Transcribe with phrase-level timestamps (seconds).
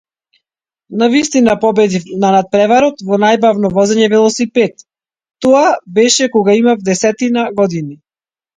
[1.01, 4.83] Навистина победив на натпревар во најбавно возење велосипед,
[5.47, 5.63] тоа
[6.01, 7.97] беше кога имав десетина години.